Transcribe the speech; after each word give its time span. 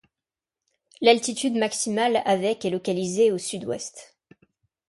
L'altitude 1.01 1.53
maximale 1.57 2.23
avec 2.25 2.65
est 2.65 2.71
localisée 2.71 3.31
au 3.31 3.37
sud-ouest. 3.37 4.17